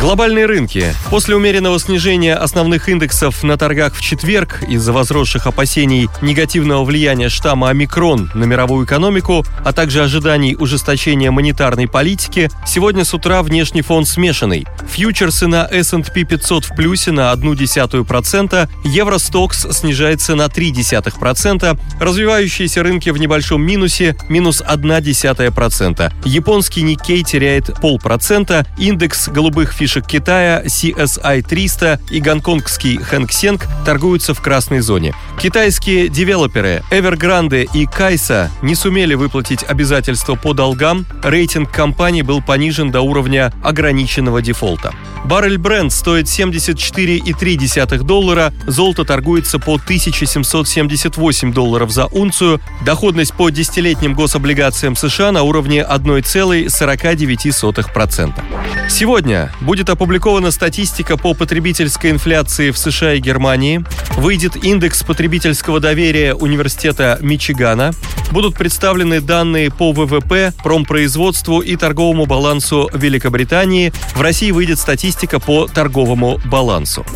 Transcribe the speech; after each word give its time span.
Глобальные 0.00 0.46
рынки. 0.46 0.94
После 1.10 1.34
умеренного 1.34 1.80
снижения 1.80 2.36
основных 2.36 2.88
индексов 2.88 3.42
на 3.42 3.56
торгах 3.56 3.96
в 3.96 4.00
четверг 4.00 4.62
из-за 4.68 4.92
возросших 4.92 5.48
опасений 5.48 6.08
негативного 6.22 6.84
влияния 6.84 7.28
штамма 7.28 7.70
омикрон 7.70 8.30
на 8.32 8.44
мировую 8.44 8.86
экономику, 8.86 9.44
а 9.64 9.72
также 9.72 10.04
ожиданий 10.04 10.54
ужесточения 10.56 11.32
монетарной 11.32 11.88
политики, 11.88 12.48
сегодня 12.64 13.04
с 13.04 13.12
утра 13.12 13.42
внешний 13.42 13.82
фон 13.82 14.06
смешанный. 14.06 14.68
Фьючерсы 14.88 15.48
на 15.48 15.66
S&P 15.68 16.22
500 16.22 16.66
в 16.66 16.76
плюсе 16.76 17.10
на 17.10 17.32
0,1%, 17.32 18.68
Евростокс 18.84 19.66
снижается 19.72 20.36
на 20.36 20.46
0,3%, 20.46 21.76
развивающиеся 22.00 22.84
рынки 22.84 23.10
в 23.10 23.18
небольшом 23.18 23.62
минусе 23.62 24.16
минус 24.28 24.62
0,1%, 24.62 26.12
японский 26.24 26.82
Никей 26.82 27.24
теряет 27.24 27.74
полпроцента, 27.80 28.64
индекс 28.78 29.26
голубых 29.28 29.72
фишек 29.72 29.87
фишек 29.88 30.06
Китая 30.06 30.62
CSI 30.66 31.40
300 31.40 32.00
и 32.10 32.20
гонконгский 32.20 32.98
Хэнк 32.98 33.32
Сенг 33.32 33.66
торгуются 33.86 34.34
в 34.34 34.42
красной 34.42 34.80
зоне. 34.80 35.14
Китайские 35.40 36.08
девелоперы 36.08 36.82
Evergrande 36.90 37.66
и 37.72 37.86
Кайса 37.86 38.50
не 38.60 38.74
сумели 38.74 39.14
выплатить 39.14 39.62
обязательства 39.62 40.34
по 40.34 40.52
долгам, 40.52 41.06
рейтинг 41.22 41.70
компании 41.70 42.20
был 42.20 42.42
понижен 42.42 42.90
до 42.90 43.00
уровня 43.00 43.50
ограниченного 43.62 44.42
дефолта. 44.42 44.92
Баррель 45.24 45.58
бренд 45.58 45.92
стоит 45.92 46.26
74,3 46.26 48.02
доллара, 48.02 48.52
золото 48.66 49.04
торгуется 49.04 49.58
по 49.58 49.74
1778 49.76 51.52
долларов 51.52 51.90
за 51.90 52.06
унцию, 52.06 52.60
доходность 52.84 53.34
по 53.34 53.50
десятилетним 53.50 54.14
гособлигациям 54.14 54.96
США 54.96 55.32
на 55.32 55.44
уровне 55.44 55.80
1,49%. 55.80 58.42
Сегодня 58.88 59.52
будет 59.60 59.77
опубликована 59.86 60.50
статистика 60.50 61.16
по 61.16 61.34
потребительской 61.34 62.10
инфляции 62.10 62.70
в 62.70 62.78
США 62.78 63.14
и 63.14 63.20
Германии, 63.20 63.84
выйдет 64.16 64.56
индекс 64.64 65.04
потребительского 65.04 65.78
доверия 65.78 66.34
Университета 66.34 67.18
Мичигана, 67.20 67.92
будут 68.32 68.56
представлены 68.56 69.20
данные 69.20 69.70
по 69.70 69.92
ВВП, 69.92 70.52
промпроизводству 70.62 71.60
и 71.60 71.76
торговому 71.76 72.26
балансу 72.26 72.90
Великобритании, 72.92 73.92
в 74.14 74.20
России 74.20 74.50
выйдет 74.50 74.78
статистика 74.78 75.38
по 75.38 75.68
торговому 75.68 76.40
балансу. 76.44 77.06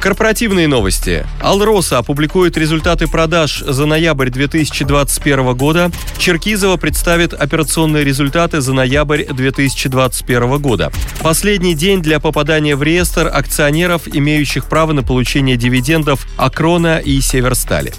Корпоративные 0.00 0.66
новости. 0.66 1.26
Алроса 1.42 1.98
опубликует 1.98 2.56
результаты 2.56 3.06
продаж 3.06 3.60
за 3.60 3.84
ноябрь 3.84 4.30
2021 4.30 5.54
года. 5.54 5.90
Черкизова 6.16 6.78
представит 6.78 7.34
операционные 7.34 8.02
результаты 8.02 8.62
за 8.62 8.72
ноябрь 8.72 9.24
2021 9.24 10.58
года. 10.58 10.90
Последний 11.20 11.74
день 11.74 12.00
для 12.00 12.09
попадания 12.18 12.74
в 12.74 12.82
реестр 12.82 13.30
акционеров, 13.32 14.08
имеющих 14.12 14.64
право 14.66 14.92
на 14.92 15.02
получение 15.02 15.56
дивидендов 15.56 16.26
Акрона 16.36 16.98
и 16.98 17.20
Северстали. 17.20 17.92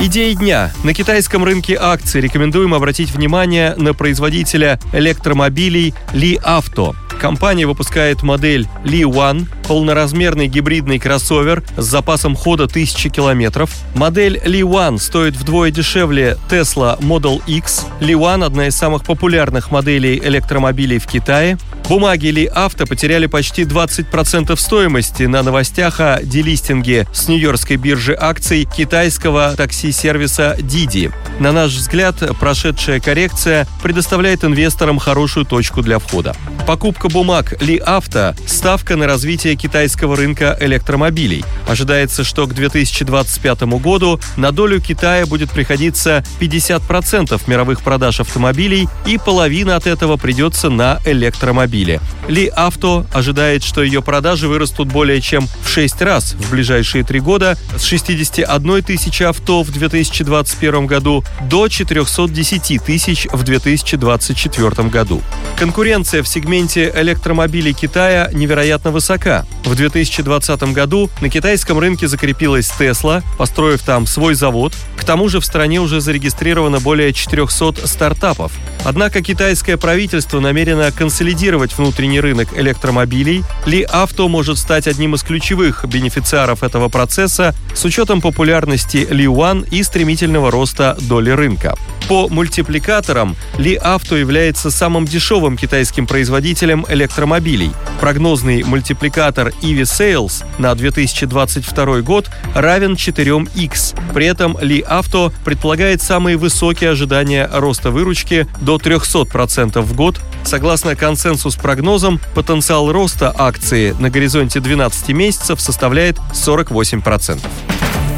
Идеи 0.00 0.32
дня. 0.32 0.72
На 0.82 0.94
китайском 0.94 1.44
рынке 1.44 1.76
акций 1.80 2.20
рекомендуем 2.20 2.72
обратить 2.72 3.12
внимание 3.12 3.74
на 3.76 3.94
производителя 3.94 4.80
электромобилей 4.92 5.94
Li 6.12 6.42
Auto. 6.42 6.96
Компания 7.20 7.66
выпускает 7.66 8.22
модель 8.22 8.66
Li 8.84 9.02
One, 9.02 9.46
полноразмерный 9.66 10.48
гибридный 10.48 10.98
кроссовер 10.98 11.62
с 11.76 11.84
запасом 11.84 12.36
хода 12.36 12.64
1000 12.64 13.10
километров. 13.10 13.70
Модель 13.94 14.40
Li 14.44 14.60
One 14.60 14.98
стоит 14.98 15.36
вдвое 15.36 15.70
дешевле 15.70 16.36
Tesla 16.48 16.98
Model 17.00 17.42
X. 17.46 17.86
Li 18.00 18.14
One– 18.14 18.44
одна 18.46 18.68
из 18.68 18.76
самых 18.76 19.04
популярных 19.04 19.70
моделей 19.70 20.18
электромобилей 20.18 20.98
в 20.98 21.06
Китае. 21.06 21.58
Бумаги 21.88 22.28
Ли 22.28 22.46
Авто 22.46 22.86
потеряли 22.86 23.26
почти 23.26 23.64
20% 23.64 24.56
стоимости 24.56 25.24
на 25.24 25.42
новостях 25.42 26.00
о 26.00 26.20
делистинге 26.22 27.06
с 27.12 27.28
нью-йоркской 27.28 27.76
биржи 27.76 28.16
акций 28.18 28.64
китайского 28.64 29.54
такси-сервиса 29.56 30.56
Didi. 30.58 31.12
На 31.38 31.52
наш 31.52 31.72
взгляд, 31.72 32.16
прошедшая 32.40 32.98
коррекция 32.98 33.66
предоставляет 33.82 34.42
инвесторам 34.42 34.98
хорошую 34.98 35.44
точку 35.44 35.82
для 35.82 35.98
входа. 35.98 36.34
Покупка 36.66 37.08
бумаг 37.08 37.60
Ли 37.60 37.76
Авто– 37.76 38.34
ставка 38.46 38.96
на 38.96 39.06
развитие 39.06 39.51
китайского 39.56 40.16
рынка 40.16 40.56
электромобилей. 40.60 41.44
Ожидается, 41.66 42.24
что 42.24 42.46
к 42.46 42.54
2025 42.54 43.62
году 43.80 44.20
на 44.36 44.52
долю 44.52 44.80
Китая 44.80 45.26
будет 45.26 45.50
приходиться 45.50 46.24
50% 46.40 47.40
мировых 47.46 47.82
продаж 47.82 48.20
автомобилей, 48.20 48.88
и 49.06 49.18
половина 49.18 49.76
от 49.76 49.86
этого 49.86 50.16
придется 50.16 50.70
на 50.70 51.00
электромобили. 51.04 52.00
Ли 52.28 52.46
Авто 52.48 53.06
ожидает, 53.12 53.62
что 53.62 53.82
ее 53.82 54.02
продажи 54.02 54.48
вырастут 54.48 54.88
более 54.88 55.20
чем 55.20 55.48
в 55.62 55.68
6 55.68 56.02
раз 56.02 56.34
в 56.34 56.50
ближайшие 56.50 57.04
три 57.04 57.20
года 57.20 57.56
с 57.76 57.82
61 57.84 58.82
тысячи 58.82 59.22
авто 59.22 59.62
в 59.62 59.70
2021 59.70 60.86
году 60.86 61.24
до 61.48 61.68
410 61.68 62.82
тысяч 62.82 63.26
в 63.30 63.42
2024 63.42 64.88
году. 64.88 65.22
Конкуренция 65.58 66.22
в 66.22 66.28
сегменте 66.28 66.92
электромобилей 66.94 67.72
Китая 67.72 68.30
невероятно 68.32 68.90
высока. 68.90 69.41
В 69.64 69.74
2020 69.74 70.62
году 70.74 71.10
на 71.20 71.28
китайском 71.28 71.78
рынке 71.78 72.08
закрепилась 72.08 72.72
Tesla, 72.78 73.22
построив 73.38 73.82
там 73.82 74.06
свой 74.06 74.34
завод. 74.34 74.74
К 74.96 75.04
тому 75.04 75.28
же 75.28 75.40
в 75.40 75.44
стране 75.44 75.80
уже 75.80 76.00
зарегистрировано 76.00 76.80
более 76.80 77.12
400 77.12 77.86
стартапов. 77.86 78.52
Однако 78.84 79.22
китайское 79.22 79.76
правительство 79.76 80.40
намерено 80.40 80.90
консолидировать 80.92 81.76
внутренний 81.76 82.20
рынок 82.20 82.48
электромобилей. 82.56 83.44
Ли 83.66 83.82
Авто 83.82 84.28
может 84.28 84.58
стать 84.58 84.86
одним 84.86 85.14
из 85.14 85.22
ключевых 85.22 85.84
бенефициаров 85.86 86.62
этого 86.62 86.88
процесса 86.88 87.54
с 87.74 87.84
учетом 87.84 88.20
популярности 88.20 89.06
Ли 89.10 89.26
One 89.26 89.68
и 89.70 89.82
стремительного 89.82 90.50
роста 90.50 90.96
доли 91.00 91.30
рынка. 91.30 91.76
По 92.08 92.28
мультипликаторам 92.28 93.36
Ли 93.58 93.74
Авто 93.76 94.16
является 94.16 94.70
самым 94.70 95.04
дешевым 95.06 95.56
китайским 95.56 96.06
производителем 96.06 96.84
электромобилей. 96.88 97.70
Прогнозный 98.00 98.64
мультипликатор 98.64 99.48
EV 99.62 99.82
Sales 99.82 100.44
на 100.58 100.74
2022 100.74 102.00
год 102.00 102.30
равен 102.54 102.94
4x. 102.94 103.96
При 104.12 104.26
этом 104.26 104.58
Ли 104.60 104.80
Авто 104.80 105.32
предполагает 105.44 106.02
самые 106.02 106.36
высокие 106.36 106.90
ожидания 106.90 107.48
роста 107.52 107.90
выручки 107.90 108.46
до 108.60 108.76
300% 108.76 109.80
в 109.80 109.94
год. 109.94 110.20
Согласно 110.44 110.96
консенсус-прогнозам, 110.96 112.20
потенциал 112.34 112.90
роста 112.90 113.32
акции 113.36 113.94
на 113.98 114.10
горизонте 114.10 114.60
12 114.60 115.08
месяцев 115.10 115.60
составляет 115.60 116.18
48%. 116.32 117.38